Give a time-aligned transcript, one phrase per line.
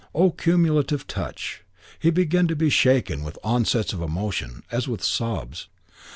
[0.15, 1.61] Oh, cumulative touch!
[1.99, 5.67] He began to be shaken with onsets of emotion, as with sobs.